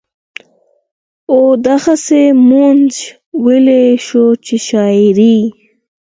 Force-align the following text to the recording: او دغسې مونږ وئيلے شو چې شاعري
او 1.31 1.39
دغسې 1.67 2.23
مونږ 2.49 2.85
وئيلے 3.43 3.81
شو 4.05 4.25
چې 4.45 4.55
شاعري 4.67 5.37